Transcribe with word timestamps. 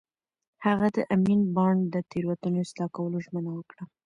هغه 0.65 0.87
د 0.95 0.97
امین 1.15 1.41
بانډ 1.55 1.81
د 1.93 1.95
تېروتنو 2.11 2.57
اصلاح 2.65 2.89
کولو 2.95 3.17
ژمنه 3.25 3.51
وکړه. 3.55 3.83